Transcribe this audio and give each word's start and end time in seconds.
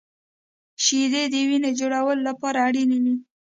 •شیدې 0.83 1.23
د 1.33 1.35
وینې 1.49 1.71
جوړولو 1.79 2.21
لپاره 2.29 2.57
اړینې 2.67 2.97
وي. 3.03 3.15